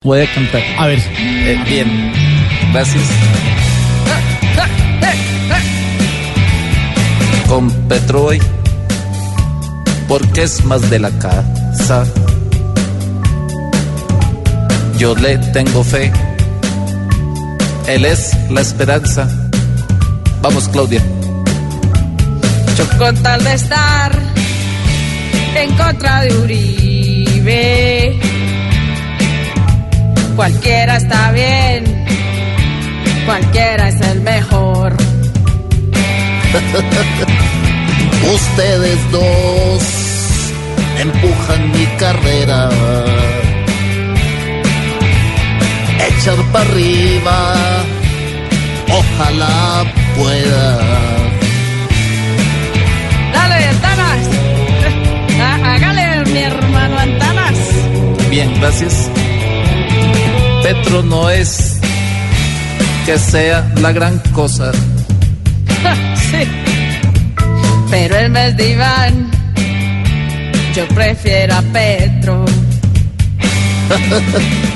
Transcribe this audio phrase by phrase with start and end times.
[0.00, 0.62] Puede cantar.
[0.78, 0.98] A ver.
[1.18, 2.12] Eh, bien.
[2.72, 3.02] Gracias.
[7.48, 8.40] Con Petroy.
[10.08, 12.04] Porque es más de la casa.
[14.98, 16.12] Yo le tengo fe.
[17.86, 19.28] Él es la esperanza.
[20.42, 21.02] Vamos, Claudia.
[22.76, 24.12] Yo con tal de estar
[25.56, 28.20] en contra de Uribe,
[30.46, 31.82] cualquiera está bien,
[33.26, 34.96] cualquiera es el mejor.
[38.32, 39.82] Ustedes dos
[41.00, 42.70] empujan mi carrera
[46.08, 47.54] echar para arriba,
[48.88, 49.84] ojalá
[50.16, 50.78] pueda.
[53.32, 54.28] Dale, Antanas.
[55.64, 57.58] Hágale, mi hermano Antanas.
[58.30, 59.10] Bien, gracias.
[60.62, 61.78] Petro no es
[63.04, 64.72] que sea la gran cosa.
[66.30, 66.42] sí.
[67.90, 69.30] Pero el mes de Iván,
[70.74, 72.44] yo prefiero a Petro.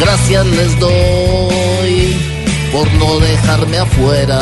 [0.00, 2.16] Gracias les doy
[2.72, 4.40] por no dejarme afuera.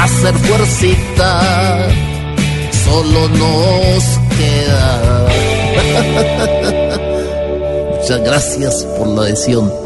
[0.00, 1.88] Hacer fuercita
[2.84, 4.04] solo nos
[4.38, 5.53] queda.
[8.00, 9.83] Muchas gracias por la adhesión.